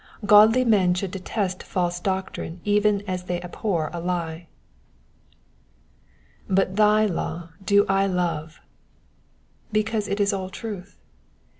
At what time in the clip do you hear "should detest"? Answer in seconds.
0.95-1.61